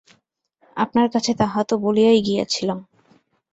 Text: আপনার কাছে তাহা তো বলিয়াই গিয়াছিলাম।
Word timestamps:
আপনার 0.77 1.07
কাছে 1.09 1.31
তাহা 1.33 1.59
তো 1.63 1.75
বলিয়াই 1.77 2.19
গিয়াছিলাম। 2.21 2.79